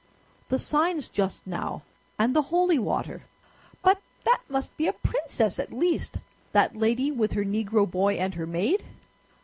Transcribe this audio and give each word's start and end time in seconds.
"The 0.49 0.57
signs 0.57 1.09
just 1.09 1.45
now, 1.45 1.83
and 2.17 2.35
the 2.35 2.41
holy 2.49 2.79
water! 2.79 3.21
But 3.83 3.99
that 4.25 4.41
must 4.49 4.75
be 4.75 4.87
a 4.87 4.93
princess, 4.93 5.59
at 5.59 5.71
least—that 5.71 6.75
lady 6.75 7.11
with 7.11 7.33
her 7.33 7.43
Negro 7.45 7.85
boy 7.87 8.15
and 8.15 8.33
her 8.33 8.47
maid!" 8.47 8.83